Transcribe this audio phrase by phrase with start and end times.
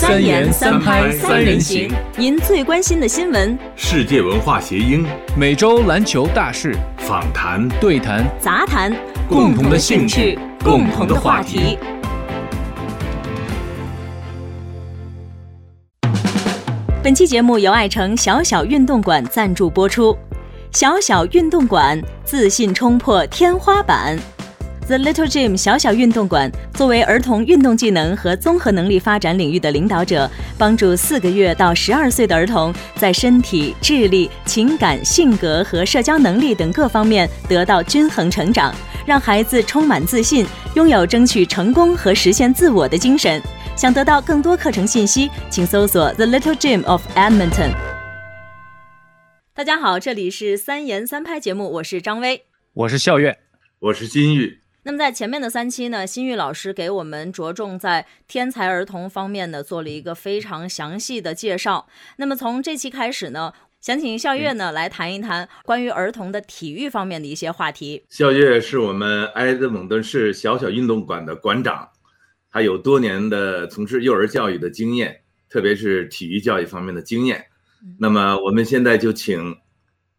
[0.00, 5.04] 三言三拍三人行，您最关心的新闻，世界文化谐音，
[5.36, 8.96] 每周篮球大事，访谈、对谈、杂谈，
[9.28, 11.76] 共同的兴趣，共同的话题。
[17.02, 20.16] 本期节目由爱城小小运动馆赞助播出。
[20.70, 24.16] 小小运动馆，自信冲破天花板。
[24.88, 30.26] The Little Gym 小小运动馆作为儿童运动技能和综合能力发展领域的领导者，
[30.56, 38.74] 帮助四个月到十二岁的儿童在身体、智力、情感、性格和社交能力等各方面得到均衡成长，
[39.06, 43.42] 让孩子充满自信，拥有争取成功和实现自我的精神。
[43.76, 47.72] 想得到更多课程信息，请搜索 The Little Gym of Edmonton。
[49.52, 53.36] 大家好，这里是三言三拍节目，我是张威，我是笑月，
[53.80, 54.57] 我是金玉。
[54.88, 61.86] 那么在前面的三期呢，新玉老师给我们着重在天才儿童方面呢做了一个非常详细的介绍。
[62.16, 68.06] 那么从这期开始呢，想请笑月呢来谈一谈关于儿童的体育方面的一些话题。
[68.08, 71.90] 笑月是我们埃德蒙顿市小小运动馆的馆长，
[72.50, 77.44] 他有多年的从事幼儿教育的经验，特别是体育教育方面的经验。
[78.00, 79.54] 那么我们现在就请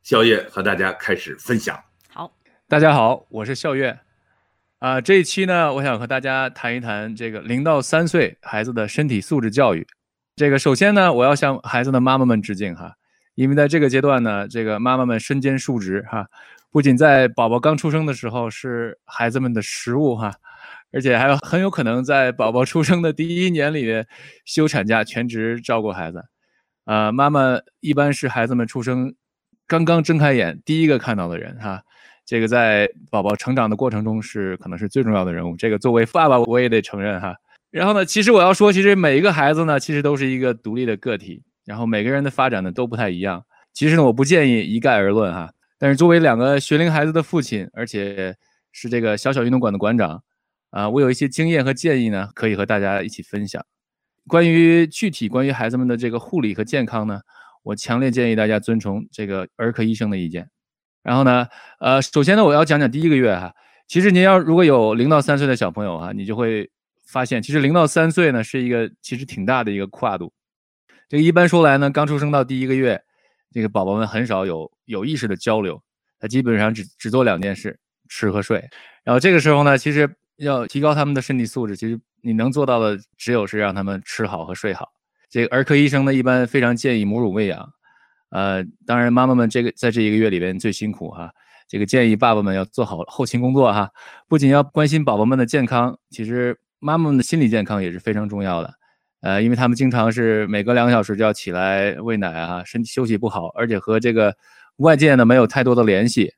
[0.04, 1.76] 笑月和大家开始分享。
[2.08, 2.32] 好，
[2.68, 3.98] 大家好，我是笑月。
[4.80, 9.86] 啊，这一期呢，我想和大家谈一谈这个零到三岁孩子的身体素质教育。
[10.38, 12.96] 这个首先呢，我要向孩子的妈妈们致敬哈，
[13.36, 16.28] 因为在这个阶段呢，这个妈妈们身兼数职哈，
[16.72, 20.34] 不仅在宝宝刚出生的时候是孩子们的食物哈，
[20.94, 24.08] 而且还有很有可能在宝宝出生的第一年里面
[24.46, 26.24] 休产假全职照顾孩子。
[26.86, 29.14] 啊，妈妈一般是孩子们出生
[29.68, 31.84] 刚刚睁开眼第一个看到的人哈。
[32.30, 35.58] 这个在宝宝成长的过程中是可能是最重要的人物。
[35.58, 37.36] 这个作为爸爸，我也得承认哈。
[37.72, 43.44] 然后呢，其实我要说，其实每一个孩子呢，其实都是一个独立的个体，然后每个人的发展呢都不太一样。
[43.74, 45.52] 其实呢，我不建议一概而论哈。
[45.80, 48.36] 但是作为两个学龄孩子的父亲，而且
[48.72, 50.22] 是这个小小运动馆的馆长
[50.70, 53.66] 啊，我有一些经验和建议呢，可以和大家一起分享。
[54.28, 57.22] 关于具体关于孩子们的这个护理和健康呢，
[57.64, 60.48] 我强烈建议大家遵从这个儿科医生的意见。
[61.02, 61.48] 然后呢，
[61.80, 63.54] 呃，首先呢，我要讲讲第一个月哈。
[63.88, 66.70] 其实您要如果有零到三岁的小朋友哈，你就会
[67.08, 70.32] 发现，其实零到三岁呢是一个其实挺大的一个跨度。
[71.08, 73.02] 这个一般说来呢，刚出生到第一个月，
[73.52, 75.82] 这个宝宝们很少有有意识的交流，
[76.20, 77.80] 他基本上只只做两件事，
[78.10, 78.64] 吃和睡。
[79.04, 84.88] 然后这个时候呢，其实要提高他们的身体素质，其实你能做到的只有是让他们吃好和睡好。
[85.32, 87.74] 这个儿科医生呢，一般非常建议母乳喂养。
[88.30, 91.32] 呃，当然，妈妈们这个在这一个月里边最辛苦哈。
[91.68, 93.92] 这个建议爸爸们要做好后勤工作哈，
[94.28, 98.74] 不仅要关心宝宝们的健康，其实妈妈们的心理健康也是非常重要的。
[99.22, 104.36] 呃，因为他们经常是每隔两个小时就要起来喂奶啊，身体休息不好，而且和这个
[104.78, 106.34] 外界呢没有太多的联系。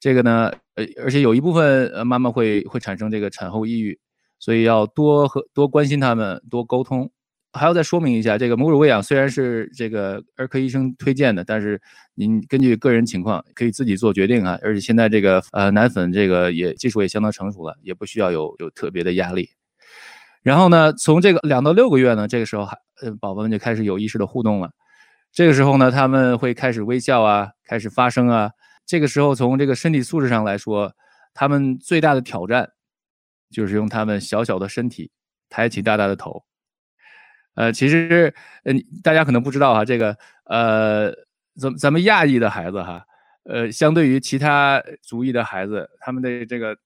[0.00, 3.96] 这个呢，呃，而且有一部分呃妈妈会会产生这个产后抑郁，
[4.40, 7.08] 所以要多和多关心他们，多沟通。
[7.52, 11.80] 还要再说明一下，这个母乳喂养虽然是这个儿科医生推荐的，但是
[12.14, 14.58] 您根据个人情况可以自己做决定啊。
[14.62, 19.48] 而且现在这个呃奶粉这个也技术也相当成熟了，也不需要有有特别的压力。
[20.42, 24.70] 然后呢，从这个两到六个月呢，这个时候还呃宝宝们就开始有意识的互动了。
[25.32, 28.50] 这个时候呢，他们会开始微笑啊，开始发声啊。
[28.86, 30.92] 这个时候从这个身体素质上来说，
[31.34, 32.70] 他们最大的挑战
[33.50, 35.10] 就是用他们小小的身体
[35.48, 36.44] 抬起大大的头。
[37.58, 38.32] 呃，其实，
[38.62, 41.12] 嗯，大家可能不知道哈，这个，呃，
[41.56, 43.02] 咱咱们亚裔的孩子哈，
[43.42, 46.76] 呃，相对于其他族裔的孩子，他们的这个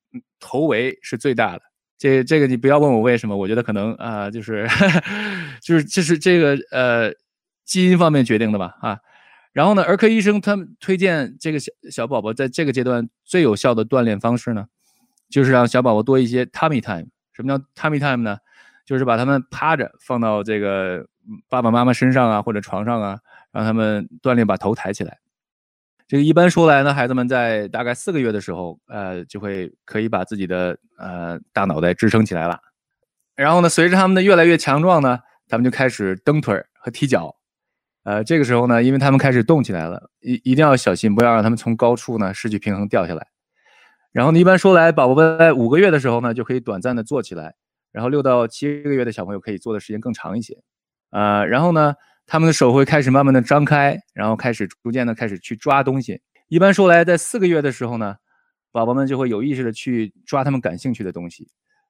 [0.41, 1.63] 头围是最大的。
[1.99, 4.67] 这这个你不要问我为什么，我觉得可能啊，就是，
[5.61, 7.13] 就是这是这个呃
[7.67, 8.99] 基因方面决定的吧啊。
[9.53, 14.65] 然后呢，儿科医生他们推荐这个小小宝宝在这个阶段最有效的锻炼方式呢，
[15.29, 17.09] 就是让小宝宝多一些 tummy time。
[17.35, 18.39] 什么叫 tummy time 呢？
[18.85, 21.07] 就是把他们趴着放到这个
[21.49, 23.19] 爸爸妈妈身上啊，或者床上啊，
[23.53, 25.19] 让他们锻炼把头抬起来。
[26.09, 32.59] 这个一般说来呢，孩子们在大概四个月的时候，呃，就会可以把自己的呃大脑袋支撑起来了。
[33.35, 35.19] 然后呢，随着他们的越来越强壮呢，
[35.49, 37.35] 他们就开始蹬腿和踢脚。
[38.05, 43.29] 呃，这个时候呢，因为他们开始动起来了，一一定要小心，不要让他们从高处呢失去平衡掉下来。
[44.11, 47.55] 然后呢，一般说来，宝宝们在五个月的时候呢，就可以短暂的坐起来。
[47.93, 50.57] 然后六到七个月的小朋友可以做的时间更长一些，
[51.11, 51.95] 呃，然后呢，
[52.27, 56.21] 他们的手会开始慢慢的张开，然后开始逐渐的开始去抓东西。
[56.49, 58.17] 一般说来，在四个月的时候呢，
[58.73, 61.49] 宝宝们就会有意识的去抓他们感兴趣的东西。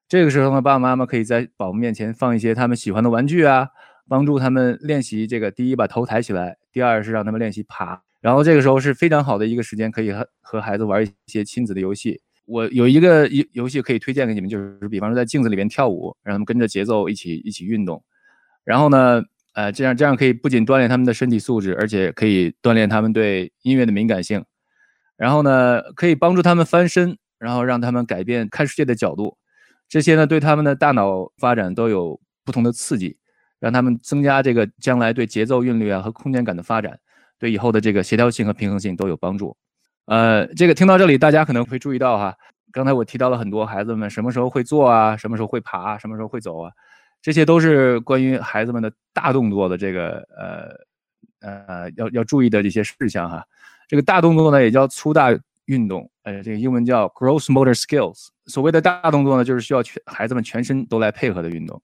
[0.08, 3.68] 这个时候呢，爸爸妈妈可以在宝宝面前放一些他们喜欢的玩具啊，
[4.08, 8.02] 帮助他们练习这个第一把头抬起来，第二是让他们练习爬。
[8.20, 12.20] 然后这个时候是非常好的一个时间，可以和和孩子玩一些亲子的游戏。
[12.44, 18.02] 我有一个游游戏可以推荐给你们，就是比方说在镜子里面跳舞，让他们跟着节奏一起一起运动。
[18.64, 19.22] 然后呢，
[19.54, 24.44] 呃，这样这样可以不仅锻炼他们的身体素质，而且可以锻炼他们对音乐的敏感性。
[25.16, 29.36] 然后呢，可以帮助他们翻身，然后让他们改变看世界的角度。
[29.88, 33.18] 这些呢，对他们的大脑发展都有不同的刺激，
[33.60, 36.98] 让他们增加这个将来对节奏、韵律啊和空间感的发展。
[37.38, 39.56] 对以后的这个协调性和平衡性都有帮助。
[40.12, 42.36] 呃，这个听到这里，大家可能会注意到哈，
[42.70, 46.70] 刚才我提到了很多孩子们什么时候会坐啊，什么时候会爬，什么时候会走啊，
[47.22, 53.42] 这些都是关于孩子们的大动作的这个呃呃要要注意的一些事项哈。
[53.88, 58.26] 这个大动作呢也叫粗大运动，呃，这个英文叫 gross motor skills。
[58.44, 61.80] 所谓的大动作呢，就是需要全孩子们全身都来配合的运动。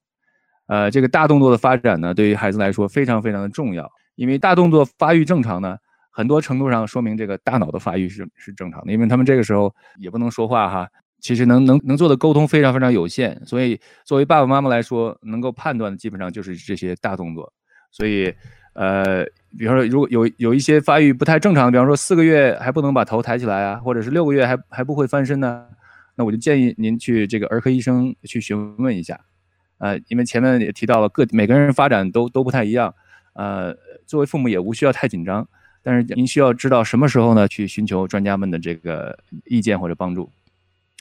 [0.67, 3.91] 呃，这个大动作的发展呢，对于孩子来说非常非常的重要。
[4.17, 5.79] 因为大动作发育正常呢，
[6.19, 8.93] 很多程度上说明这个大脑的发育是是正常的。
[8.93, 10.89] 因为他们这个时候也不能说话哈，
[11.21, 13.41] 其实能能能做的沟通非常非常有限。
[13.47, 17.53] 所以作为爸爸妈妈来说，能够判断的基本上就是这些大动作。
[17.93, 18.35] 所以，
[18.73, 19.25] 呃，
[19.57, 25.69] 比方说如果有有一些发育不太正常的，比方说四个月还不能把头抬起来啊，或者是六个月还还不会翻身呢，
[26.17, 29.21] 那我就建议您去这个儿科医生去询问一下。
[29.79, 32.93] 呃，因为前面也提到了，个每个人发展都都不太一样，
[33.35, 33.77] 呃。
[34.09, 35.47] 作为父母也无需要太紧张，
[35.89, 40.31] 但是您需要知道什么时候呢去寻求专家们的这个意见或者帮助。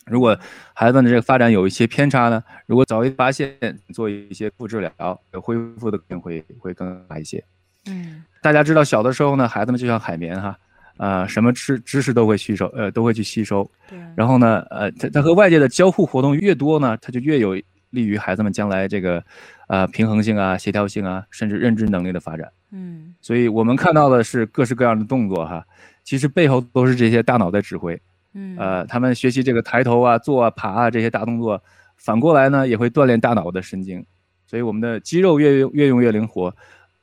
[0.05, 0.39] 如果
[0.73, 7.43] 孩子的这个发展有一些偏差呢，如果早一发现，做一些复治疗，恢复的可会会更好一些。
[7.87, 10.57] 嗯，大家知道小的时候呢，孩子们就像海绵哈，
[10.95, 13.69] 呃，什么知知识都会吸收，呃，都会去吸收。
[13.89, 13.99] 对。
[14.15, 19.23] 然后呢，呃，他他和外界的交互活动越多呢，他就越有利于孩子们将来这个，
[19.67, 22.51] 呃，平衡性啊、协调性啊，甚至认知能力的发展。
[22.71, 25.65] 嗯，所以我们看到的是各式各样的动作哈，
[26.03, 27.99] 其实背后都是这些大脑在指挥。
[28.33, 31.63] 嗯，呃，他们学习这个抬头啊、坐啊、爬啊这些大动作，
[31.95, 34.05] 反过来呢也会锻炼大脑的神经。
[34.45, 36.53] 所以我们的肌肉越用越用越灵活，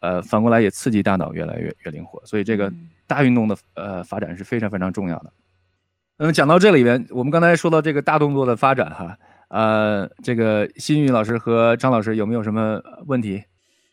[0.00, 2.24] 呃，反过来也刺激大脑越来越越灵活。
[2.24, 2.72] 所以这个
[3.06, 5.32] 大运动的呃发展是非常非常重要的。
[6.16, 9.18] 那么讲到这里边，我们刚才说到这个大动作的发展哈，
[9.54, 13.44] 呃，这个新宇老师和张老师有没有什么问题？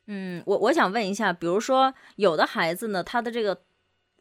[0.07, 3.61] 嗯，我我想问一下，比如说有的孩子呢，他的这个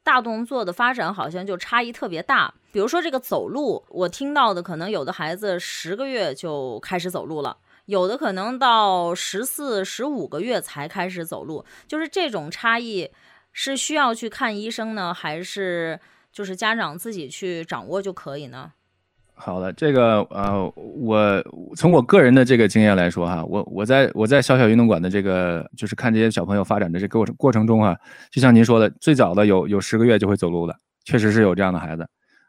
[0.05, 2.53] 大动作的发展好像就差异特别大。
[2.73, 11.65] 比如说这个走路，我听到的可能有的孩子十个月就开始走路了，有的可能到十四、十五个月才开始走路。
[11.89, 13.11] 就是这种差异
[13.55, 15.99] 是需要去看医生呢，还是
[16.31, 18.73] 就是家长自己去掌握就可以呢？
[19.43, 21.43] 好的，这个呃，我
[21.75, 27.97] 从我个人的这个经验来说哈，我我在我在小小运动馆的这个就是看这些小朋友发展的这过程过程中啊，
[28.31, 32.07] 就像您说的，最早的有有十个月就会走路的，确实是有这样的孩子，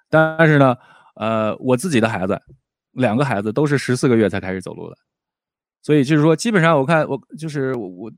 [0.10, 0.76] 但是呢，
[1.16, 2.38] 呃，我自己的孩子，
[2.92, 4.98] 两个孩子都是十四个月才开始走路的，
[5.82, 7.88] 所以就是说，基本上我看我就是我。
[7.88, 8.12] 我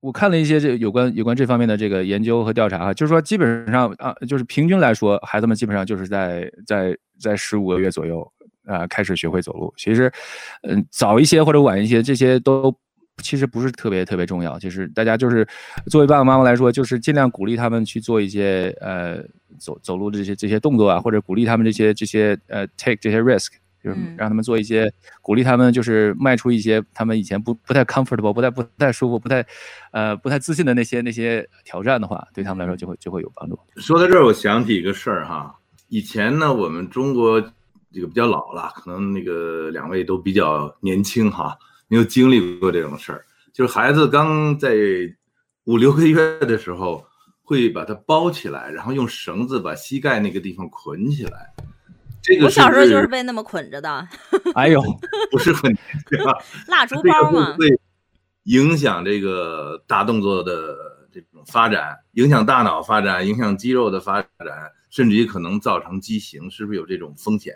[0.00, 8.26] 我看了一些这有关有关这方面的这个研究和调查哈，就是说基本上啊，就是平均来说，孩子们基本上就是在在在十五个月左右
[8.64, 9.72] 啊开始学会走路。
[9.76, 10.10] 其实，
[10.62, 12.74] 嗯，早一些或者晚一些，这些都
[13.22, 14.58] 其实不是特别特别重要。
[14.58, 15.46] 就是大家就是
[15.90, 19.22] 作为爸爸妈妈来说，就是尽量鼓励他们去做一些呃
[19.58, 23.48] 走走路的这些这些动作啊，或者鼓励他们这些这些呃 take 这些 risk。
[23.82, 29.44] 就是让他们做一些鼓励他们，就是迈出一些他们以前不不太 comfortable、不太不太舒服、不太
[29.92, 33.58] 呃不太自信的那些那些挑战的话，对他们来说就会就会有帮助。
[33.76, 35.54] 说到这儿，我想起一个事儿哈，
[35.88, 37.40] 以前呢，我们中国
[37.92, 41.56] 这个比较老了，可能那个两位都比较年轻哈，
[41.88, 43.24] 没有经历过这种事儿。
[43.52, 44.76] 就是孩子刚在
[45.64, 47.04] 五六个月的时候，
[47.42, 51.52] 会把它包起来，然后用绳子把膝盖那个地方捆起来。
[52.42, 54.08] 我小时候就是被那么捆着的。
[54.54, 54.82] 哎呦，
[55.30, 55.76] 不是很
[56.68, 57.56] 蜡烛包嘛？
[57.58, 57.66] 会
[58.44, 60.76] 影响这个大动作的
[61.12, 64.28] 这种发展，影响大脑发展，影响肌肉的发展，
[64.90, 67.54] 甚至于可能造成畸形，是不是有这种风险？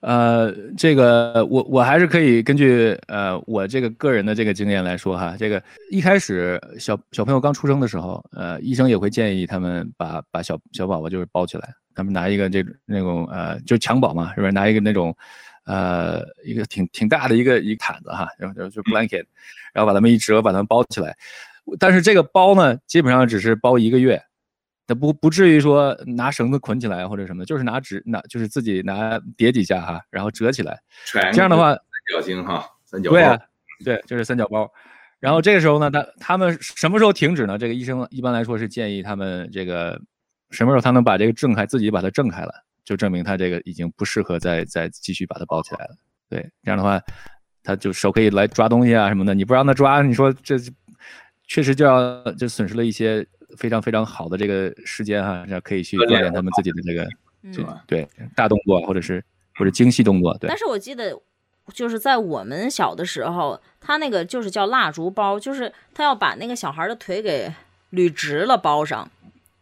[0.00, 11.74] 呃，这个我我还是可以根据呃我这个个人的这个经验来说哈，这个一开始小小朋友刚出生的时候，呃，医生也会建议他们把把小小宝宝就是包起来。
[11.94, 14.52] 他们拿一个这那种呃，就襁褓嘛，是不是？
[14.52, 15.16] 拿一个那种，
[15.64, 19.24] 呃，一个挺挺大的一个一个毯子哈，然后就就 blanket，
[19.72, 21.16] 然后把他们一折，把他们包起来。
[21.80, 24.22] 但是这个包呢，基本上只是包一个月，
[24.86, 30.80] 它不不至于说拿绳子捆起来或者什么，就是拿纸拿，就是自己拿叠几下哈，然后折起来。
[31.32, 31.80] 这样的话，三
[32.14, 33.16] 角形哈，三角包。
[33.16, 33.38] 对啊，
[33.84, 34.70] 对，就是三角包。
[35.18, 37.58] 然后这个时候呢，他他们什么时候停止呢？
[37.58, 40.00] 这个医生一般来说是建议他们这个
[40.50, 42.52] 什么时候他能把这个挣开，自己把它挣开了，
[42.84, 45.96] 就证明他这个已经不适合再再继续把它包起来了。
[46.28, 47.00] 对，这样的话，
[47.62, 49.34] 他就手可以来抓东西啊什么的。
[49.34, 50.56] 你不让他抓，你说这
[51.48, 53.26] 确实就要就损失了一些
[53.56, 59.22] 非常非常好的这个时间哈，这可以去锻炼他们自己的这个，对大动作或者是
[59.56, 60.36] 或者精细动作。
[60.38, 60.48] 对。
[60.48, 61.20] 但是我记得。
[61.74, 67.52] 就是在我们小的时候，他那个就是叫蜡烛包，就是他要把那个小孩的腿给
[67.90, 69.10] 捋直了包上，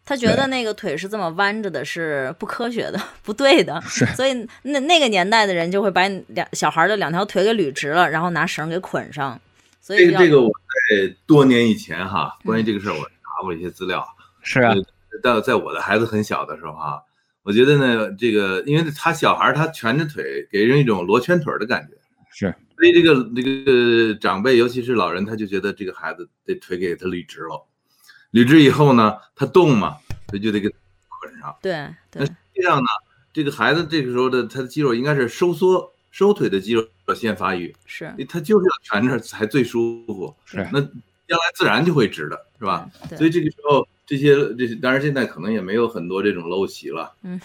[0.04, 3.80] 他觉得那个腿是这么弯着的，是不科学的，不对的。
[4.14, 9.40] 所以那那个年代的人就会把两小孩的两条腿给捋直了，然后拿绳给捆上。
[9.80, 10.50] 所以这个我
[10.90, 14.04] 在多年以前哈，关于这个事儿我查过一些资料。
[14.42, 14.74] 是啊，
[15.22, 17.02] 在在我的孩子很小的时候哈。
[17.42, 21.94] 我觉得呢，这个因为他小孩他蜷着腿，给人一种罗圈腿的感觉，
[22.32, 22.54] 是。
[22.76, 27.62] 所以这个这个长辈，尤其是老人，他就觉得这个孩子得腿给他捋直了，
[28.32, 31.54] 捋直以后呢，他动嘛，他就得给捆上。
[31.60, 32.24] 对对。
[32.24, 32.88] 实际上呢，
[33.32, 36.82] 这个孩子这个时候的他的肌肉应该是收缩收腿的肌肉
[37.14, 38.10] 先发育，是。
[38.26, 40.66] 他就是要蜷着才最舒服，是。
[40.72, 40.80] 那
[41.34, 42.88] 将来自然就会直的，是吧？
[43.08, 43.18] 对。
[43.18, 43.86] 所以这个时候。
[44.06, 47.40] 这些这些，当然现在可能也没有很多这种陋习了，嗯，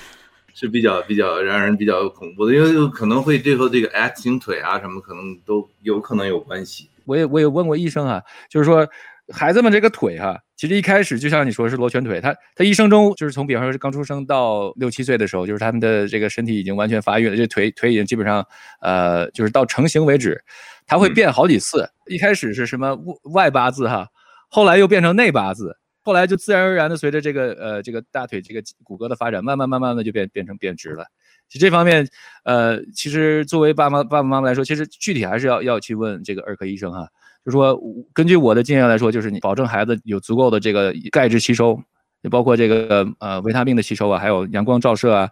[0.53, 6.89] 是比较比较让人比较恐怖的，因为可能会最后这个 X 型腿啊什么，可能都有可能有关系。
[7.05, 8.85] 我也我也问过医生啊，就是说
[9.31, 18.45] 孩子们这个腿哈，其实一开始就像你说是螺旋腿，他他一生中就是从比方说是刚出生到六七岁的时候，就是他们的这个身体已经完全发育了，这腿腿已经基本上
[18.81, 20.43] 呃就是到成型为止，
[20.85, 22.93] 他会变好几次，一开始是什么
[23.33, 24.09] 外八字哈，
[24.49, 25.77] 后来又变成内八字。
[26.01, 31.05] 后来就自然而然的随着这个呃这个大腿这个骨骼的发展，慢慢慢慢的就变变成变直了。
[31.47, 32.05] 其实这方面，
[32.43, 37.07] 呃，其实作为爸妈爸爸妈妈来说，其实具体还是要要去问这个儿科医生哈。
[37.45, 37.79] 就说
[38.13, 41.81] 根据我的经验来说，就是你保证孩子有足够的这个钙质吸收，
[42.21, 45.29] 也包括这个呃维他命的吸收啊，还有阳光照射啊。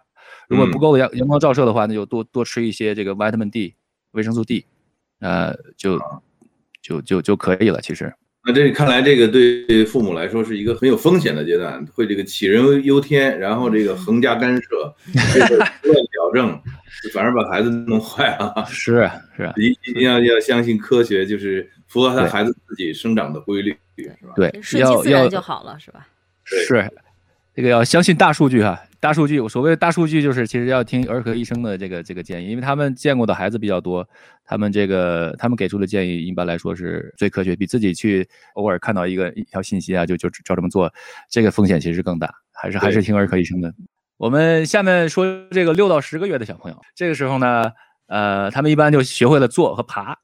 [0.48, 3.74] 如果不够的阳阳光照射的话，那就多多吃一些这个 vitamin D，
[4.12, 4.64] 维生素 D，
[5.20, 6.00] 呃，就
[6.80, 7.80] 就就就可以了。
[7.80, 8.12] 其实。
[8.46, 14.94] 那这看来，这个对父母来说是一个很有风险的阶段，会这个杞人忧天，然后这个横加干涉，
[15.82, 16.58] 乱矫正，
[17.12, 18.64] 反而把孩子弄坏了。
[18.68, 24.34] 是是，一一定要要相信科学，就是符合他孩子自己生长的规律，是吧？
[24.36, 26.06] 对，顺其自然就好了，是吧？
[26.44, 26.90] 是，
[27.54, 28.80] 这个要相信大数据哈。
[29.00, 34.04] 大数据，所谓的大数据就是其实要听儿科医生的这个这个建议，因为他们见过的孩子比较多，
[34.44, 40.92] 他们这个他们给出的建议一般来说是最科学，比自己去偶尔看到一个一条信息啊就就照这么做，
[41.30, 43.72] 这个风险其实更大，还是还是听儿科医生的。
[44.16, 47.70] 我们下面说这个六到十个月的小朋友，这个时候呢，
[48.08, 50.18] 呃，他们一般就学会了坐和爬，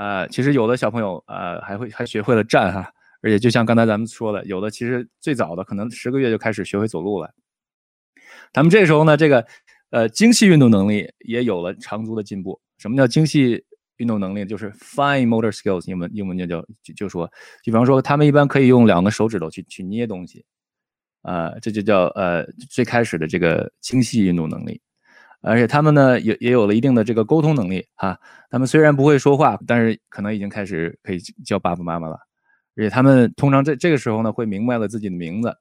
[0.00, 2.90] 呃，其实有的小朋友呃还会还学会了站哈，
[3.20, 7.30] 而且就像刚才咱们说的，有的其实最早的可能十个月就开始学会走路了。
[8.50, 9.46] 他们这时候呢，这个，
[9.90, 12.58] 呃，精细运动能力也有了长足的进步。
[12.78, 13.62] 什么叫精细
[13.98, 14.46] 运动能力？
[14.46, 17.26] 就是 fine motor skills，英文英文就叫就就说，
[17.62, 20.46] 就比方说他们一般可以用两个手指头去去捏东西，
[21.20, 24.80] 啊，这就叫呃最开始的这个精细运动能力。
[25.42, 28.18] 而且他们呢也也有了一定的这个沟通能力哈。
[28.50, 32.18] 他们虽然不会说话，但是可能已经开始可以叫爸爸妈妈了。
[32.76, 35.56] 而且他们通常在这个时候呢会明白了自己的名字。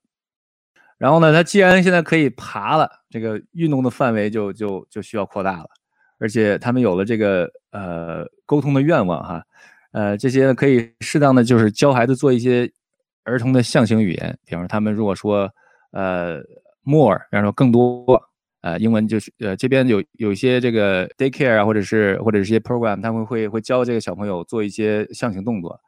[0.98, 5.70] 然后呢，他既然现在可以爬了，这个运动的范围就就就需要扩大了，
[6.18, 9.42] 而且他们有了这个呃沟通的愿望哈，
[9.92, 12.70] 呃这些可以适当的就是教孩子做一些
[13.24, 15.50] 儿童的象形语言，比方说他们如果说
[15.92, 16.42] 呃
[16.84, 18.22] more，然后更多，
[18.62, 25.80] 呃英文就是呃这边有有一些这个 daycare 啊，或者是或者是一些 program，他们会会教这个小朋友做一些象形动作。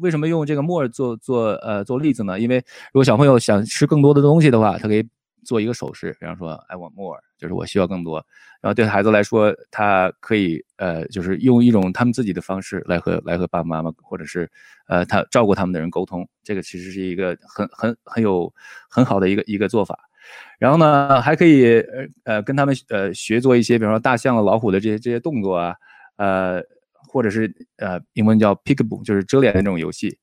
[0.00, 2.38] 为什么用这个 more 做做呃做例子呢？
[2.40, 2.56] 因为
[2.92, 5.06] 如果小朋友想吃更多的东西的话，他可以
[5.44, 8.24] 做一个手势，比方说 I want more，就是我需要更多。
[8.60, 14.48] 然后对孩子来说，他可以呃就是用一种他们自己的方式来和来和爸爸妈妈或者是
[14.86, 16.26] 呃他照顾他们的人沟通。
[16.44, 18.52] 这个其实是一个很很很有
[18.88, 19.98] 很好的一个一个做法。
[20.58, 25.74] 然后呢，还可以呃呃跟他们呃学做一些，比方说大象、老虎的这些这些动作啊，
[26.16, 26.62] 呃。
[27.08, 30.16] 或者是呃，英文叫 peekaboo，就是遮脸的那种游戏，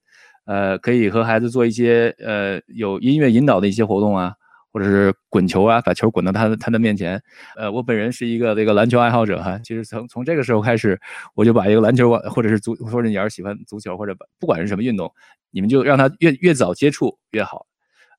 [0.46, 4.34] 呃，可以和孩子做一些呃有音乐引导的一些活动啊，
[4.74, 7.22] 或者是滚球啊，把球滚到他的他的面前。
[7.56, 11.00] 呃，我本人是一个这个篮球爱好者哈，其实从从这个时候开始，
[11.36, 15.14] 我就把一个篮球或者是足，或者你要是喜欢足球或者不管是什么运动，
[15.52, 17.68] 你们就让他越越早接触越好。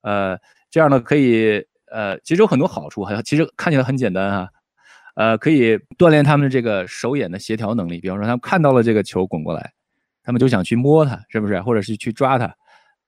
[0.02, 0.38] 呃，
[0.70, 4.48] 这样呢可以呃，其实有很多好处，还其实看起来很简单哈。
[5.16, 8.00] 呃，可以锻炼他们的这个手眼的协调能力。
[8.00, 9.72] 比方说，他们看到了这个球滚过来，
[10.22, 11.60] 他们就想去摸它，是不是？
[11.62, 12.54] 或者是去抓它。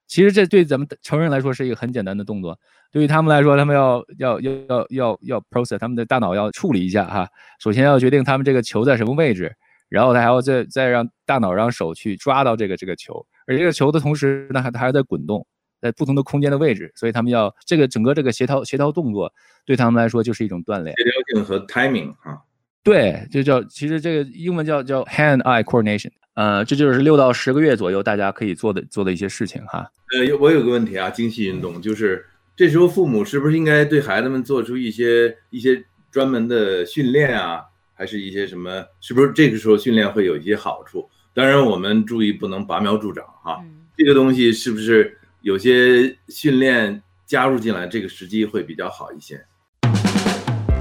[0.08, 2.58] 其实这对咱们成人来说是一个很简单的动作，
[2.90, 7.26] 对于他们来说，他们要要要要要要 process，他们的大脑要处理一下哈。
[7.60, 9.54] 首先要决定他们这个球在什么位置，
[9.88, 15.46] 然后他还要再再让大脑让手去抓到这个这个球，而这个球的同时呢，还它还在滚动，
[15.82, 19.32] 在不同的空间的位置，所以他们要这个整个这个协调协调动作，
[19.66, 20.94] 对他们来说就是一种锻炼。
[20.96, 22.38] 协调性和 timing 啊，
[22.84, 26.12] 对，就叫其实这个英文叫叫 hand-eye coordination。
[26.34, 29.90] 呃，这就是六到十个月左右大家可以做的做的一些事情哈。
[30.14, 32.24] 呃，我有个问题啊，精细运动就是
[32.56, 37.60] 这时候父母是不是应该对孩子们做出一些一些专门的训练啊，
[37.92, 38.84] 还是一些什么？
[39.00, 41.08] 是不是这个时候训练会有一些好处？
[41.34, 43.58] 当然，我们注意不能拔苗助长哈。
[43.96, 49.44] 这个东西是不是有些训练加入进来，这个时机会比较好一些？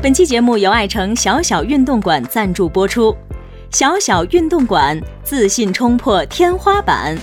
[0.04, 3.16] 本期节目由爱城小小运动馆赞助播出。
[3.72, 7.18] 小小运动馆，自信冲破天花板。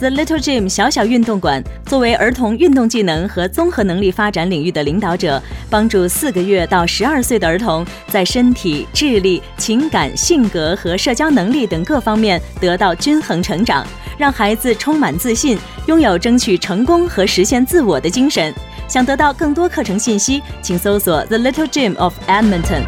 [0.00, 5.40] The Little Gym 小小运动馆作为儿童运动技能和综合能力发展领域的领导者，
[5.70, 13.86] 帮助四个月到十二岁的儿童在身体、智力、情感、性格和社交能力等各方面得到均衡成长，
[14.18, 18.54] 让孩子充满自信，拥有争取成功和实现自我的精神。
[18.88, 22.84] 想得到更多课程信息，请搜索 The Little Gym of Edmonton。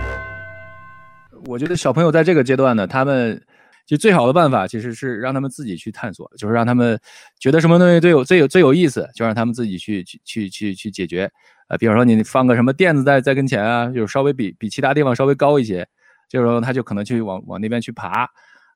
[1.47, 3.43] 我觉得小朋友在这个阶段呢，他们
[3.87, 6.99] 就最好的办法其实是让他们自己去探索，就是让他们
[7.41, 11.31] 觉得什么东西最有最有最有意思，就让他们自己去去去去去解决。
[11.69, 15.87] 呃，比方说你放个什么垫子在在跟前啊，就是稍微比比其他地方稍微高一些，
[16.29, 18.29] 这时候他就可能去往往那边去爬。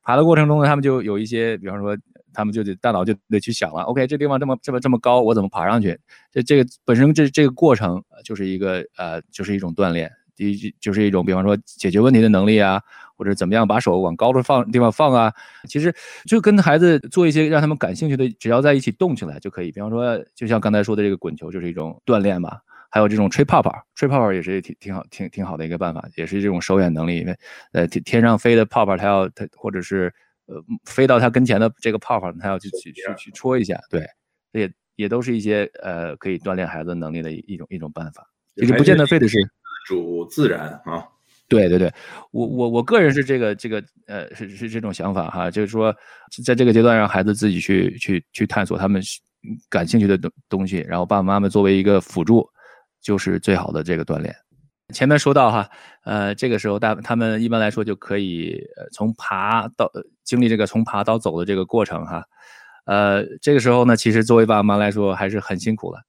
[0.03, 1.97] 爬的过程中呢，他们就有一些，比方说
[2.33, 5.99] 他们就得大脑就得去想了，OK，这地方这么这么这么高，我怎么爬上去？
[6.31, 10.11] 这这个本身这这个过程就是一个呃，就是一种锻炼。
[10.37, 12.81] 第一就是一种，比方说解决问题的能力啊，
[13.15, 15.31] 或者怎么样把手往高的放地方放啊，
[15.69, 15.95] 其实
[16.25, 19.71] 就跟孩子做一些让他们感兴趣的，只要在一起动起来就可以。
[19.71, 22.57] 比方说，就像刚才说的这个滚球，就是一种锻炼嘛。
[22.93, 27.19] 还有这种吹泡泡，吹泡泡也是挺挺好、挺挺好的一个办法，也是这种手眼能力。
[27.21, 27.37] 因为
[27.73, 30.13] 呃天天上飞的泡泡，它要它或者是
[30.51, 34.05] 呃飞到他跟前的这个泡泡，他要去去去去戳一下，对，
[34.53, 38.27] 这也也都是一些呃可以锻炼孩子能力的一一种一种办法。
[38.57, 39.51] 其实不见得非得是自。
[39.87, 41.09] 主自然啊，
[41.49, 41.93] 对对对，
[42.33, 45.93] 我我我个人是这个这个呃是是这种想法哈，就是说
[46.45, 49.03] 在这个阶段让孩子自己去去去探索他们
[49.69, 52.47] 感兴趣的东东西，然后爸爸妈妈作为一个辅助，
[53.01, 54.37] 就是最好的这个锻炼。
[54.91, 55.69] 前面说到哈，
[56.05, 58.61] 呃，这个时候大他们一般来说就可以
[58.93, 59.91] 从爬到
[60.25, 62.25] 经历这个从爬到走的这个过程哈。
[62.87, 66.01] 呃，这个时候呢，其实作为爸爸妈妈来说还是很辛苦了。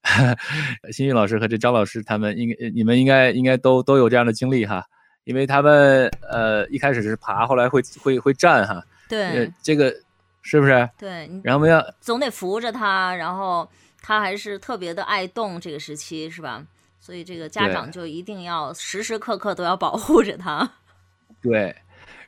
[0.91, 4.83] 新宇老师和这张老师他们应该，你们应该应该都都有这样的经历哈，
[5.25, 8.81] 因为他们呃一开始是爬，后来会会会站哈。
[9.07, 9.93] 对，这个
[10.41, 10.89] 是不是？
[10.97, 11.29] 对。
[11.43, 13.69] 然后要总得扶着他，然后
[14.01, 16.63] 他还是特别的爱动，这个时期是吧？
[17.01, 20.71] 所以这个家长就一定要时时刻刻都要保护着他。
[21.41, 21.75] 对。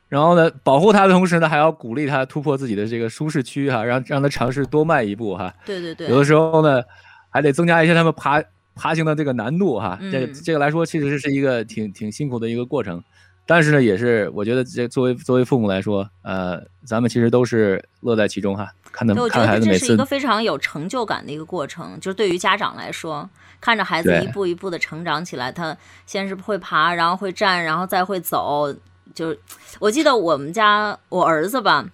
[0.09, 5.51] 然后呢，保护他的同时呢，还要鼓励他突破自己的这个舒适区哈，让让他尝试多迈一步哈。
[5.65, 6.07] 对对对。
[6.07, 6.83] 有的时候呢，
[7.29, 8.43] 还得增加一些他们爬
[8.75, 9.97] 爬行的这个难度哈。
[10.11, 13.03] 这这个来说，其实是一个挺挺辛苦的一个过程。
[13.45, 18.71] 但是呢，也是我觉得这作为作为父母来说，呃，咱们其实都是乐在其中哈。
[18.91, 19.79] 看他们看孩子每次。
[19.79, 23.27] 这是一个非常有成就感的一个过程，就是对于家长来说，
[23.63, 28.75] 看着孩子一步一步的成长起来，他先是会爬，然后会站，然后再会走。
[29.15, 29.39] 就是
[29.79, 31.85] 我记得我们家我儿子吧，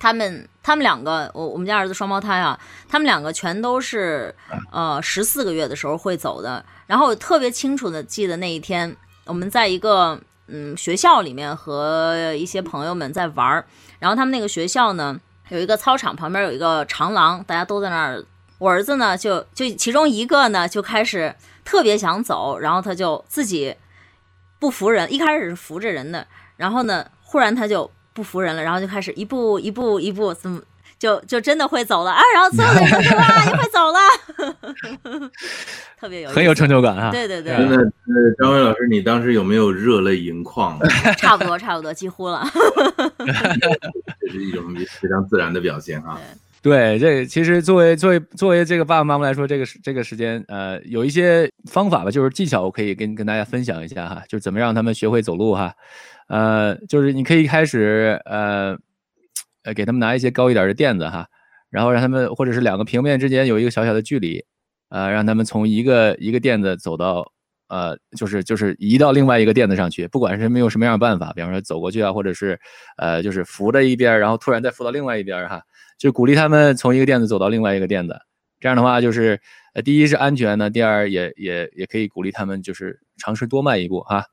[0.00, 2.58] 他们他们两个，我我们家儿子双胞胎啊，
[2.88, 4.34] 他们两个全都是
[4.70, 6.64] 呃十四个月的时候会走的。
[6.86, 13.66] 然后我特别清楚的记得那一天，我们在一个嗯学校里面和一些朋友们在玩儿，
[13.98, 18.24] 然后他们那个学校呢有一个操场旁边有一个长廊，大家都在那儿。
[18.62, 23.74] 我儿子呢就就其中一个呢就开始特别想走，然后他就自己。
[24.60, 26.24] 不服人，一开始是扶着人的，
[26.56, 30.62] 然后呢，忽然他就不服人了，然后就开始一步一步一步，怎么
[31.00, 32.22] 就就真的会走了啊？
[32.32, 33.98] 然后所有人都说哇，你会走了，
[35.98, 37.10] 特别有很有成就感啊！
[37.10, 37.54] 对对对。
[37.54, 37.84] 那呃，
[38.38, 40.78] 张伟老师，你当时有没有热泪盈眶？
[41.18, 42.46] 差不多，差不多，几乎了。
[44.20, 44.62] 这是一种
[45.00, 46.20] 非常自然的表现啊。
[46.62, 55.74] 对，这其实作为作为作为这个爸爸妈妈来说，这个时这个时间，呃，有一些方法吧，就是技巧，我可以跟跟大家分享一下哈，就是怎么让他们学会走路哈，
[56.28, 58.78] 呃，就是你可以开始，呃，
[59.64, 61.26] 呃，给他们拿一些高一点的垫子哈，
[61.68, 64.44] 然后让他们或者是两个平面之间有一个小小的距离，
[64.88, 67.32] 呃，让他们从一个一个垫子走到
[67.66, 72.60] 呃，就是就是移到另外一个垫子上去，不管是没有什么样的办法，比方说走过去啊，或者是
[72.98, 75.60] 呃，就是扶着一边，然后突然再扶到另外一边哈，
[75.98, 78.16] 就鼓励他们从一个垫子走到另外一个垫子。
[78.60, 79.40] 这样的话，就是
[79.74, 84.24] 呃，第一是安全呢，第二也也也可以鼓励他们就是尝试多迈一步哈。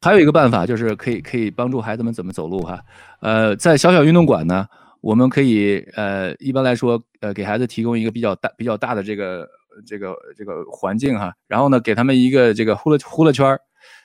[0.00, 2.80] 还有一个办法就是可以可以帮助孩子们怎么走路哈。
[3.20, 4.66] 呃，在小小运动馆呢，
[5.00, 9.48] 我们可以呃一般来说呃给孩子提供一个比较大比较大的这个。
[9.86, 13.60] 这个这个环境哈，然后呢，给他们一个这个呼了呼了圈儿。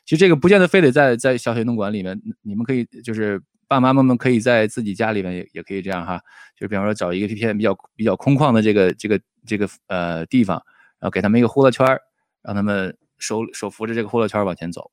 [0.06, 3.42] 其实这个不见得非得在在小学运动馆里面，你们可以就是
[3.74, 6.22] 爸爸妈妈们可以在自己家里面也也可以这样哈，
[6.56, 10.58] 就比方说找一个一片比较比较空旷的这个这个这个呃地方，
[11.00, 12.00] 然后给他们一个呼啦圈儿，
[12.44, 14.92] 让他们手手扶着这个呼啦圈儿往前走。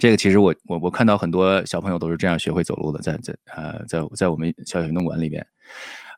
[0.00, 5.46] 这个其实我我我看到很多小朋友都是这样学会走路的，在在呃在在我们小小运动馆里边，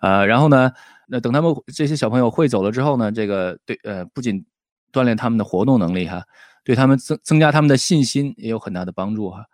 [0.01, 0.73] 呃，然后呢。
[1.09, 4.45] 那等他们这些小朋友会走了之后呢，这个对呃不仅
[4.91, 6.21] 锻炼他们的活动能力哈，
[6.65, 9.47] 对他们增增加他们的信心也有很大的帮助哈，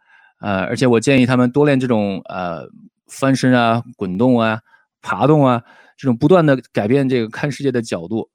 [0.43, 2.69] 呃而且我建议他们多练这种呃
[3.07, 4.61] 翻身啊、滚动啊、
[5.01, 5.63] 爬动啊
[5.97, 8.29] 这种不断的改变这个看世界的角度，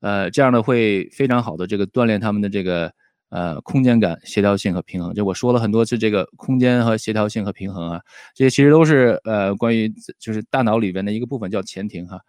[0.00, 2.92] 呃这样呢会非常好的这个锻炼他们的这个。
[3.30, 8.00] 呃，空间感、协调性和平衡，就我说了很多次，这个空间和协调性和平衡啊，
[8.32, 12.20] 这些其实都是呃关于就是大脑里边的一个部分，叫前庭哈。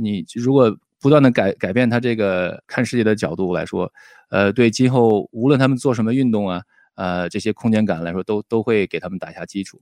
[0.00, 3.92] 你如果不断的改改变他这个看世界的角度来说，
[4.30, 6.62] 呃，对今后无论他们做什么运动啊，
[7.00, 9.80] 呃，这些空间感来说，都都会给他们打下基础，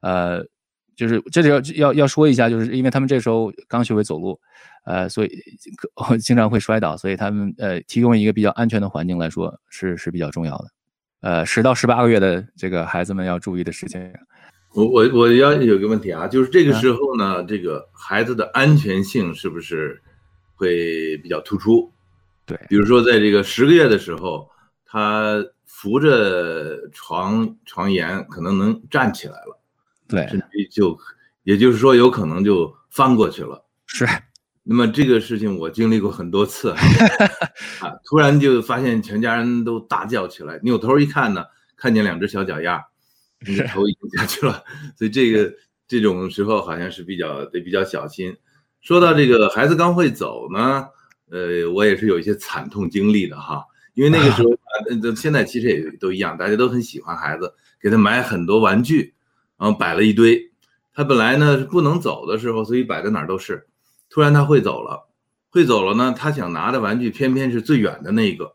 [0.00, 0.44] 呃。
[0.98, 4.36] 就是这里要要要说一下，就是因为他们这时候刚学会走路，
[4.84, 5.30] 呃，所以
[6.20, 10.64] 经常会摔倒，所以他们呃提供一个比较安全的环境来说是是比较重要的。
[11.20, 14.12] 呃，十到十八个月的这个孩子们要注意的事情。
[14.74, 20.02] 我我我要有个问题啊，就是这个时候呢，这个孩子的安全性是不是
[20.56, 21.92] 会比较突出？
[22.44, 24.50] 对，比如说在这个十个月的时候，
[24.84, 25.36] 他
[25.80, 29.60] 扶着床床沿可能能站起来了。
[30.08, 30.26] 对，
[30.72, 30.98] 就
[31.44, 33.64] 也就是说，有可能就翻过去了。
[33.86, 34.04] 是，
[34.64, 36.70] 那么这个事情我经历过很多次，
[37.78, 41.44] 啊，突然就发现全家人都大叫起来，扭头一看呢，
[41.76, 42.84] 看见两只小脚丫，
[43.46, 44.64] 那个头已经下去了。
[44.98, 45.54] 所以这个
[45.86, 48.36] 这种时候好像是比较得比较小心。
[48.80, 50.88] 说到这个孩子刚会走呢，
[51.30, 53.64] 呃，我也是有一些惨痛经历的哈，
[53.98, 59.12] 因为那个时候啊， 现在其实也都一样，大家都很喜欢孩子，给他买很多玩具。
[59.56, 60.52] 然后摆了一堆，
[60.94, 63.66] 他本来呢是不能走的时候，所以摆在哪儿都是。
[64.08, 65.08] 突然他会走了，
[65.50, 68.54] 会走了呢，他想拿的玩具偏偏是最远的那一个，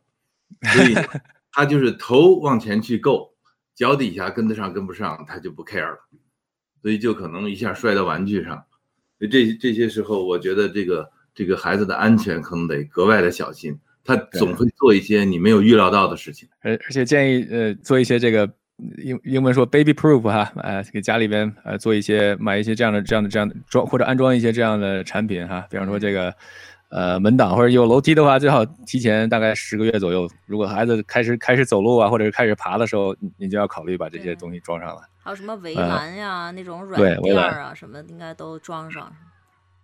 [0.74, 0.96] 所以
[1.52, 3.34] 他就是头往前去够，
[3.76, 5.98] 脚底下跟得上跟不上，他就不 care 了，
[6.82, 8.64] 所以就可能一下摔到玩具上。
[9.20, 16.48] 所以这这些时候，我觉得这个这个孩子的安全可能得格外的小心，他总会做一些你没有预料到的事情。
[16.62, 18.50] 而而且建议呃做一些这个。
[18.98, 26.34] 英英文说 baby proof 哈，呃，给家里边呃做一些买一些这样的这样的这样的装或者安装一些这样的产品哈，比方说这个
[26.90, 30.28] 呃门挡或者有楼梯的话，最好提前大概十个月左右。
[30.48, 35.04] 如果孩子开始开始走路啊，或者是开始爬的时候，你就要考虑把这些东西装上了。
[35.24, 39.14] 还有什么围栏呀，那种软垫啊，什么应该都装上。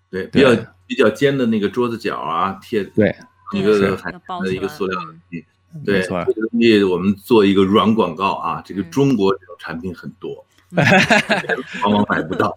[0.09, 0.49] 对，比较
[0.87, 3.15] 比较尖的那个桌子角啊，贴对
[3.53, 3.97] 一个
[4.51, 4.99] 一个塑料。
[5.85, 10.43] 对，没错，这个东西我们做一个软广告啊，这个中国这种产品很多，
[11.83, 12.55] 往往买不到。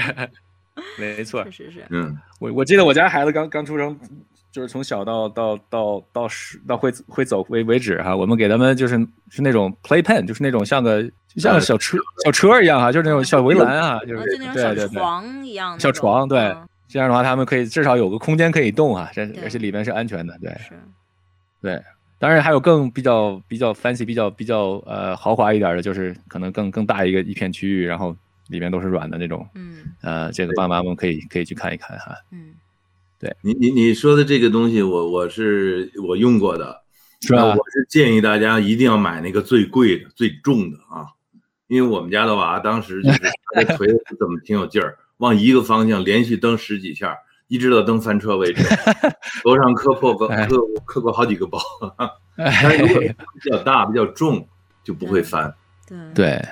[0.98, 1.86] 没错，确实是。
[1.90, 3.94] 嗯，我我记得我家孩子刚刚出生，
[4.50, 8.96] 就是从小到到到到十到会会走为为止哈，我们给他们就是
[9.28, 16.56] 是那种 playpen，就是那种像个就像个小车小车一样哈，就是那种小围栏啊，就是对对对，床一样，小床对，
[16.92, 20.54] 这样的话他们可以至少有个空间可以动啊，这而且里面是安全的，对，
[21.62, 21.82] 对。
[22.18, 28.14] 当然还有更比较比较 fancy、比较比较呃豪华一点的，就是可能更更大一个一片区域，然后
[28.48, 29.48] 里面都是软的那种。
[29.54, 29.76] 嗯。
[30.02, 32.14] 呃，这个爸妈们可以可以去看一看哈。
[32.30, 32.52] 嗯。
[33.18, 36.82] 对你你你说的这个东西，我我是我用过的，
[37.22, 37.46] 是吧？
[37.46, 41.06] 我是建议大家一定要买那个最贵的、最重的啊，
[41.68, 43.20] 因为我们家的娃当时就是
[43.56, 47.16] 这腿怎么挺有劲儿，往一个方向连续蹬十几下。
[47.48, 48.64] 一直到蹬翻车为止，
[49.44, 50.56] 头上磕破个磕
[50.86, 51.60] 磕过好几个包，
[52.34, 54.48] 但是如果比较大比较重
[54.82, 55.54] 就不会翻。
[55.86, 56.42] 对对，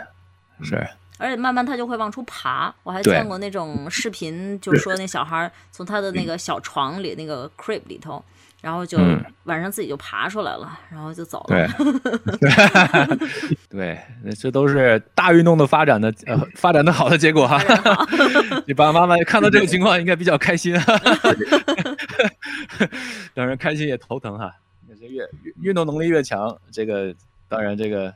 [0.62, 0.76] 是。
[1.16, 2.74] 而且慢慢他就会往出爬。
[2.82, 8.22] 我还见过那种视频，就说那小孩从他的那个小床里那个 crib 里头。
[8.62, 8.98] 然后就
[9.44, 11.68] 晚上自己就爬出来了，然后就走了。
[12.38, 12.50] 对，
[13.70, 13.98] 对，
[14.34, 17.58] 这都是大运动的发展的呃发展的好的结果哈。
[18.66, 20.74] 你爸爸妈妈看到这个情况应该比较开心，
[23.34, 24.52] 当然开心也头疼哈。
[25.00, 25.26] 这越
[25.62, 27.14] 运动能力越强，这个
[27.48, 28.12] 当然这个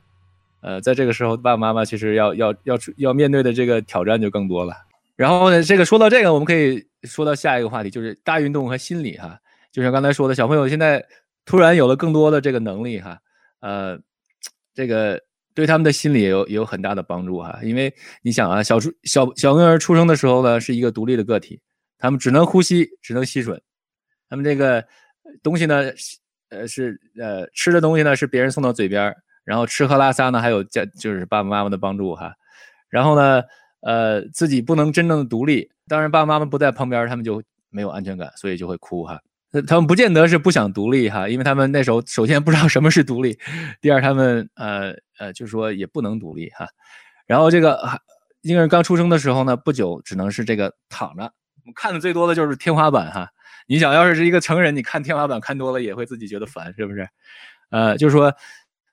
[0.60, 4.74] 呃，在这个时候爸爸妈妈其实要要要要面对的这个挑战就更多了。
[5.16, 9.38] 然后呢，这个说到这个，我们可以说到下一个话题，就是大运动和心理哈。
[9.74, 11.04] 就像刚才说的，小朋友现在
[11.44, 13.18] 突然有了更多的这个能力哈，
[13.58, 13.98] 呃，
[14.72, 15.20] 这个
[15.52, 17.58] 对他们的心理也有也有很大的帮助哈。
[17.64, 21.60] 因为你想啊，小出小小婴儿出生的时候呢，是一个独立的个体，
[21.98, 23.58] 他们只能呼吸，只能吸吮，
[24.28, 24.86] 他们这个
[25.42, 25.90] 东西呢，
[26.50, 29.12] 呃是呃吃的东西呢是别人送到嘴边，
[29.44, 32.32] 然后吃喝拉撒呢还有家就是爸爸妈妈的帮助哈，
[32.88, 33.42] 然后呢。
[33.86, 39.20] 呃，自己不能真正的独立，当然爸爸妈妈不在旁边，他们就没有安全感，所以就会哭哈。
[39.62, 43.38] 他们不见得是不想独立哈，因为他们那时候首先不知道什么是独立，
[43.80, 46.66] 第二他们呃呃就是说也不能独立哈。
[47.26, 48.00] 然后这个
[48.42, 51.32] 婴儿刚出生的时候呢，不久只能是这个躺着，
[51.74, 53.28] 看的最多的就是天花板哈。
[53.66, 57.08] 你想要是一个成人，你看天花板看多了也会自己觉得烦，是不是？
[57.70, 58.34] 呃，就是说，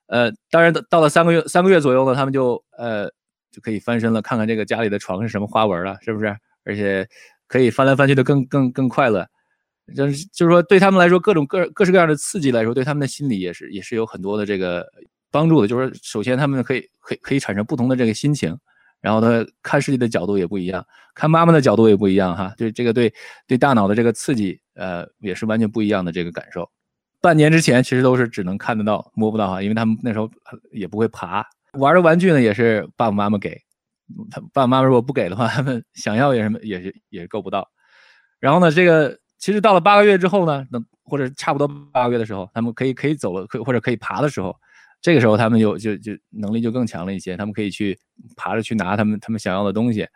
[0.07, 3.11] 呃，当然到了三个月三个月左右呢，他们就呃。
[3.53, 6.33] 就可以翻身了，看看这个家里的床是什么花纹了，是不是？
[6.63, 7.05] 而且
[7.49, 9.27] 可以翻来翻去的更更更快乐。
[9.95, 14.85] 就是就是说，对他们来说，各种各各式各样的刺激来说，对他们的心理也是也是有很多的这个
[15.31, 15.67] 帮助的。
[15.67, 18.57] 就是首先，他们可以可以可以产生不同的这个心情，
[18.99, 22.53] 然后他看世界的角度也不一样，看妈妈的角度也不一样哈。
[22.57, 23.13] 对这个对
[23.47, 26.69] 对大脑的这个刺激，呃，也是完全不一样的这个感受。
[27.19, 30.29] 半年之前其实都是只能看得到摸不到哈，因为他们那时候
[30.71, 31.45] 也不会爬。
[31.73, 33.55] 玩的玩具呢，也是爸爸妈妈给，
[34.29, 37.69] 他爸爸妈妈如果不给的话，他们想要也什么也是也够不到。
[38.39, 44.55] 然后呢，这个其实到了八个月之后呢，等或者差不多八个月的时候，他们可以可以走了，可或者可以爬的时候，
[45.01, 47.99] 这个时候他们就就就能力就更强了一些，他们可以去
[48.37, 50.07] 爬着去拿他们他们想要的东西。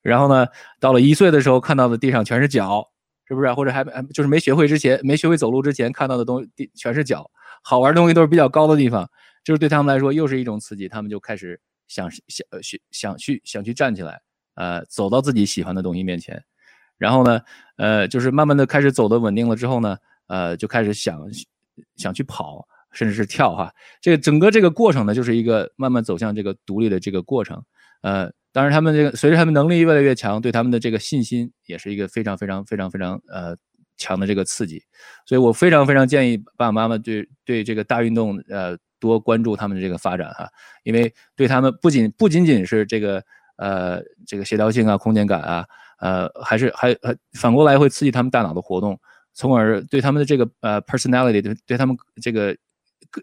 [0.00, 0.46] 然后呢，
[0.80, 2.90] 到了一岁的时候，看到的地上全是脚，
[3.28, 3.52] 是不是？
[3.52, 7.30] 或者还就是没学会之前，没学会走路之前看到的东西全是脚，
[7.62, 9.08] 好玩的东西都是比较高的地方。
[9.44, 14.22] 就是对他们来说又是一种刺激，他们就开始想想去想去想去站起来，
[14.54, 16.42] 呃走到自己喜欢的东西面前，
[16.98, 17.40] 然后呢，
[17.76, 21.20] 呃就是慢慢的开始走的稳定了之后呢，呃就开始想
[21.96, 23.72] 想去跑，甚至是跳哈。
[24.00, 27.62] 这个整个这个过程呢，就是一个慢慢走向这个独立的这个过程。
[28.02, 33.56] 呃，当然他们这个随着他们能力越来越强，对他们的这个信心也是一个非常非常非常非常呃
[33.96, 34.82] 强的这个刺激。
[35.26, 38.76] 所以我非常非常建议爸爸妈妈对对这个大运动呃。
[39.00, 40.48] 多关注他们的这个发展哈，
[40.82, 43.22] 因为对他们不仅不仅仅是这个
[43.56, 45.66] 呃这个协调性啊、空间感啊，
[45.98, 48.98] 呃还是还还反过来会刺激他们大脑的活动，
[49.32, 52.56] 从而对他们的这个呃 personality 对对他们这个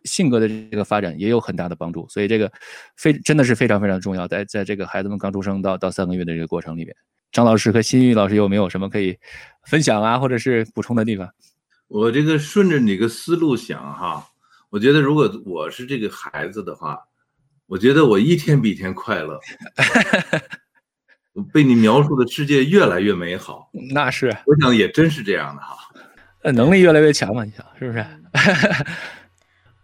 [0.03, 2.07] 性格的这个发展也有很大的帮助。
[2.09, 2.51] 所以这个
[2.95, 6.95] 非真的是非常非常重要，在在这个孩子们刚出生到到三个月的这个过程里面，
[7.31, 9.17] 张老师和新玉老师有没有什么可以
[9.65, 11.29] 分享啊，或者是补充的地方？
[11.87, 14.25] 我这个顺着你个思路想哈。
[14.69, 16.97] 我觉得，如果我是这个孩子的话，
[17.67, 19.37] 我觉得我一天比一天快乐。
[21.53, 25.77] 被你描述的世界越来越美好，那是，我想也真是这样的哈。
[26.43, 27.99] 呃，能力越来越强嘛，你想是不是？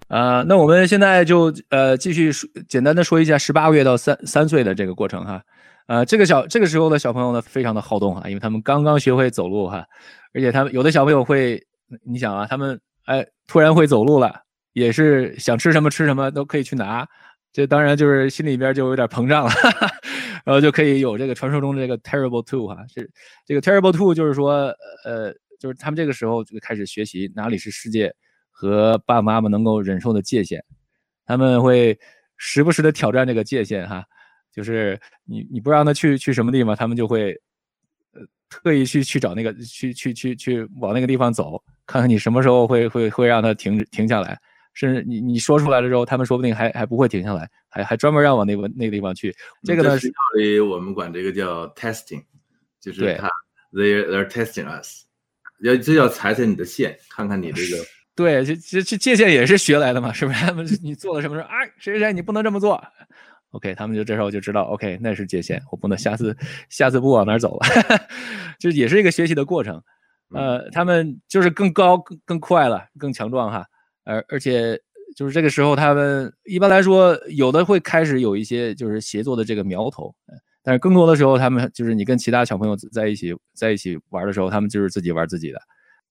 [0.08, 5.42] 啊， 那我们现在就呃继续说，简单的说一下十八个月到三三岁的这个过程哈。
[5.88, 9.86] 呃，这个小这个时候的小朋友呢，非常的好动哈，因为他们刚刚学会走路哈，
[10.34, 11.66] 而且他们有的小朋友会，
[12.04, 14.42] 你想啊，他们哎突然会走路了。
[14.74, 17.04] 也是想吃什么吃什么都可以去拿，
[17.54, 19.52] 这当然就是心里边就有点膨胀了，
[20.46, 23.10] 然后就可以有这个传说中的这个 terrible two 哈，是
[23.46, 24.68] 这个 terrible two 就是说，
[25.04, 28.14] 呃，就是他们这个时候就开始学习哪里是世界
[28.52, 30.64] 和爸爸妈妈能够忍受的界限，
[31.26, 31.98] 他们会
[32.36, 34.04] 时不时的挑战这个界限哈，
[34.54, 37.32] 就是你你不让他去去什么地方，他们就会
[38.14, 44.40] 呃特意去去找那个去去去去往那个地方走，看看你什么时候会会会让他停停下来。
[44.78, 49.36] 甚至你你说出来了之后，他们说不定还还不会停下来，还还专门让往那个那个地方去。
[49.64, 52.24] 这个呢，学校里我们管这个叫 testing，
[52.80, 53.28] 就是他
[53.74, 55.06] they they're testing us，
[55.64, 57.84] 要这要踩踩你的线，看看你这个。
[58.14, 60.46] 对，这这这界限也是学来的嘛，是不是？
[60.46, 61.66] 他们你做了什么事啊？
[61.80, 62.80] 谁谁谁，你不能这么做。
[63.52, 66.38] OK，他们就这时候就知道，OK，那是界限，我不能下次
[66.70, 67.68] 下次不往哪走了。
[68.60, 69.82] 就也是一个学习的过程。
[70.34, 73.66] 呃，他们就是更高更更快了，更强壮哈。
[74.08, 74.80] 而而且
[75.16, 80.16] 就是这个时候，他们一般来说有的会开始有一些就是协作的这个苗头，
[80.64, 85.60] 但是更多的时候，他们就是你跟其他小朋友在一起在一起玩的时候，他们就是自己玩自己的，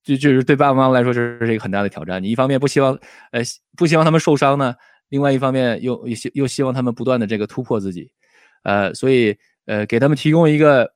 [0.02, 2.22] 就就是对爸爸妈妈来说，这是一个很大的挑战。
[2.22, 2.98] 你一方面不希望
[3.32, 3.40] 呃
[3.76, 4.74] 不希望他们受伤呢，
[5.08, 8.10] 另外一方面又又希又希望他们不断的这个突破自己，
[8.62, 10.90] 呃，所以呃给他们提供一个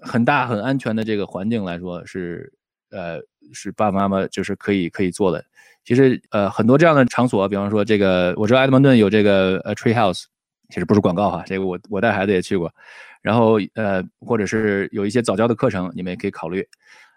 [0.00, 2.52] 很大很安全的这个环境来说是
[2.90, 3.18] 呃
[3.52, 5.44] 是爸爸妈妈就是可以可以做的。
[5.86, 10.24] 其实呃很多这样的场所，比方说这个，我知道埃德蒙顿有这个呃 Tree House，
[10.68, 12.70] 其实不是广告哈，这个我我带孩子也去过，
[13.22, 16.66] 然后呃或者是有一些早教的课程，你们也可以考虑。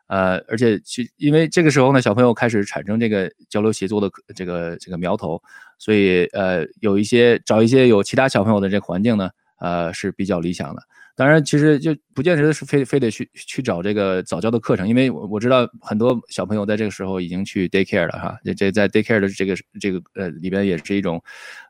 [0.08, 5.42] 呃，而且去，因为这个时候呢，小朋友开始产生这个交流协作的这个这个苗头，
[5.78, 9.30] 所以呃有一些找一些有其他小朋友的这个环境呢，
[9.60, 10.82] 呃是比较理想的。
[11.20, 21.22] 当然，其实就不见得是非非得去去找这个早教的课程，因为我我知道很多小朋友在这个时候已经去 daycare 了哈，这在 daycare 的这个这个呃里边也是一种，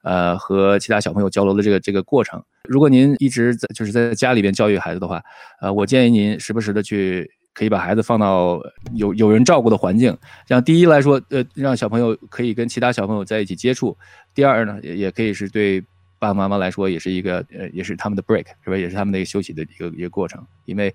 [0.04, 2.40] 呃和其他小朋友交流的这个这个过程。
[2.68, 5.20] 如果您一直在就是在家里边教育孩子的话，
[5.62, 8.62] 呃，我建议您时不时的去可以把孩子放到
[8.94, 13.98] 有有人照顾的环境，这样第一来说，呃，让小朋友可以跟其他小朋友在一起接触；
[14.36, 15.84] 第二呢，也也可以是对。
[16.20, 18.78] 爸爸妈妈来说也是一个呃，也是他们的 break 是吧？
[18.78, 20.46] 也是他们的一个休息的一个一个过程。
[20.66, 20.94] 因为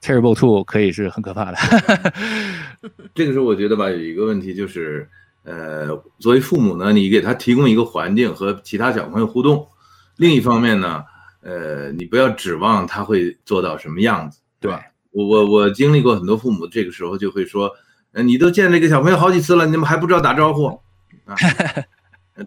[0.00, 1.58] terrible two 可以是很可怕的。
[3.14, 5.08] 这个时候我觉得吧，有一个问题就是，
[5.44, 9.58] 呃，作为父母呢，你给他提供一个环境和其他小朋友互动；
[10.16, 11.04] 另一方面呢，
[11.42, 14.82] 呃，你不要指望他会做到什么样子，对吧？
[15.10, 17.70] 我我我经历过很多父母，这个时候就会说，
[18.12, 20.66] 呃，你都见这个小朋友好几次了，你们还不知道打招呼
[21.24, 21.36] 啊？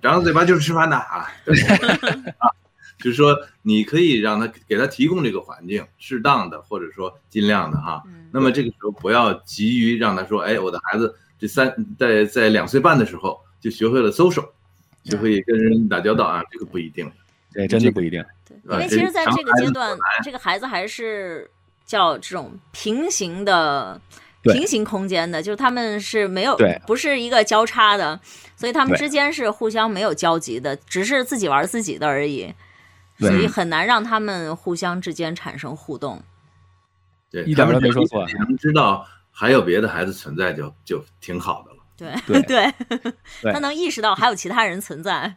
[0.01, 1.31] 张着嘴巴就是吃饭的啊，
[2.39, 2.51] 啊，
[2.97, 8.03] 就是说你可以让他给他提供这个环境，适当的或者说尽量的哈。
[8.31, 14.45] 那么这个时候不要急于让他说，哎，我的孩子这三在在两岁半的时候就学会了 social，
[15.05, 17.09] 学会跟人打交道啊，这个不一定，
[17.53, 18.21] 对，真的不一定。
[18.45, 21.49] 对，因为其实在这个阶段，这个孩子还是
[21.85, 24.01] 叫这种平行的。
[24.53, 28.19] 平行空间的，就是他们是没有，不是一个交叉的，
[28.55, 32.53] 所以他们之间是互相没有交集的，只是自己玩自己的而已，
[33.19, 36.21] 所以很难让他们互相之间产生互动。
[37.29, 38.25] 对，一点都没说错。
[38.39, 42.21] 能知道还有别的孩子存在，就就挺好的了。
[42.27, 42.73] 对 对，
[43.51, 45.35] 他能意识到还有其他人存在。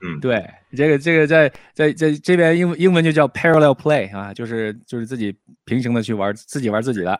[0.00, 0.44] 嗯，对，
[0.76, 7.18] 这个这个在在在这边英英文就叫 parallel play 啊，就是就是自己平行的去玩，自己玩自己的。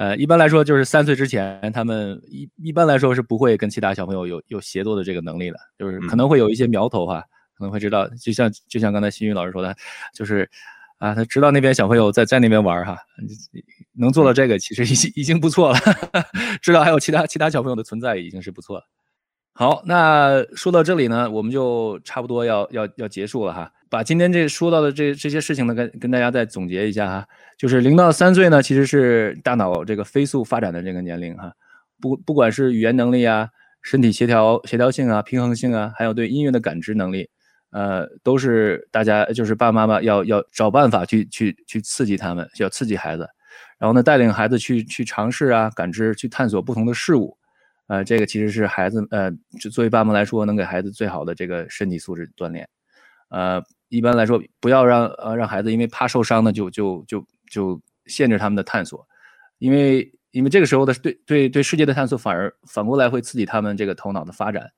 [0.00, 7.22] 呃，一般来说就是三岁之前，他们一一般来说是不会跟其他小朋友有有协作的这个能力的，就是可能会有一些苗头哈，
[7.54, 9.76] 可能会知道，就像就像刚才新宇老师说的，
[10.14, 10.48] 就是
[10.96, 12.96] 啊，他知道那边小朋友在在那边玩哈，
[13.92, 15.78] 能做到这个其实已经已经不错了，
[16.62, 18.84] 知道还有其他其他小朋友的存在已经是不错了。
[19.52, 23.70] 好，那说到这里呢，我们就差不多要要要结束了哈。
[23.90, 27.26] 把今天这说到的这这些事情呢，跟跟大家再总结一下哈。
[27.58, 31.52] 就是零到三岁呢，其实是大脑这个飞速发展的这个年龄哈。
[32.00, 33.50] 不不管是语言能力啊、
[33.82, 37.28] 身体协调协调性啊、平衡性啊，还有对音乐的感知能力，
[37.72, 43.28] 呃，都是大家就是爸爸妈妈要要找办法去去去刺激他们，要刺激孩子，
[43.78, 47.36] 然后呢，带领孩子去去尝试啊、感知、去探索不同的事物。
[47.90, 49.28] 呃，这个其实是孩子呃，
[49.60, 52.68] 就作为爸妈来说，能给孩子最好的这个身体素质锻炼。
[53.30, 59.04] 呃，一般来说，不要让呃让孩子因为怕受伤呢，就就就就限制他们的探索，
[59.58, 64.70] 因为因为这个时候的对对对世界的探索反而反过来会刺激他们这个头脑的发展。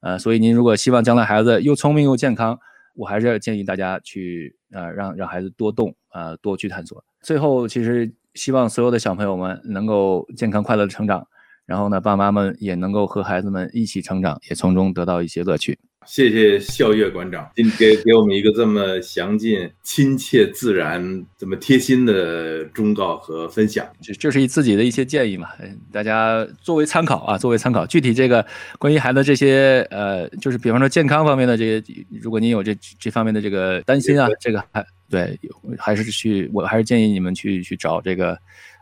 [0.00, 2.56] 呃，所以您如果希望将来孩子又聪明又健康，
[2.94, 7.04] 我还是要建议大家去呃让让孩子多动啊，多去探索。
[7.20, 11.26] 最后，其实希望所有的小朋友们能够健康快乐的成长。
[11.70, 15.78] 然后呢，爸妈们也能够和孩子们一起成长，也从中得到一些乐趣。
[16.04, 23.86] 谢谢笑月馆长，今给给我们一个这么详尽、亲切、自然、这么贴心的忠告和分享。
[24.02, 25.50] 这这是自己的一些建议嘛，
[25.92, 27.86] 大家作为参考啊，作为参考。
[27.86, 28.44] 具体这个
[28.80, 35.38] 关于孩子这些呃，就是比方说健康方面的这些，如果您有这这方面的这个担心啊，这个还对，
[35.78, 38.36] 还是去，我还是建议你们去去找这个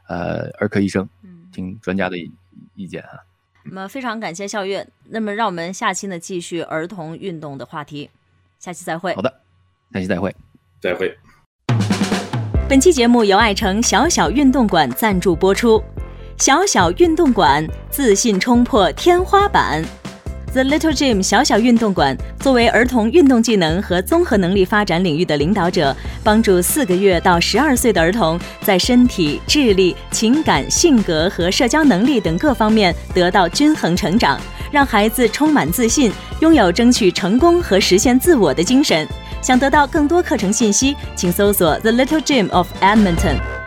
[0.09, 1.07] 呃儿科医生，
[1.59, 2.17] 听专家的。
[2.75, 3.25] 意见哈，
[3.65, 8.11] 那么非常感谢校月，那么让我们下期呢继续儿童运动的话题，
[8.59, 9.15] 下期再会。
[9.15, 9.33] 好的，
[9.93, 10.35] 下期再会，
[10.81, 11.17] 再会。
[12.69, 15.83] 本期节目由爱城小小运动馆赞助播出，
[16.37, 19.85] 小小运动馆自信冲破天花板。
[20.53, 25.95] The Little Gym 小小运动馆作为儿童运动技能和综合能力发展领域的领导者，
[26.25, 34.41] 帮助四个月到十二岁的儿童在身体、智力、情感、性格和社交能力等各方面得到均衡成长，
[34.73, 39.07] 让孩子充满自信，拥有争取成功和实现自我的精神。
[39.43, 43.58] 想得到更多课程信息，请搜索 The Little Gym of Edmonton。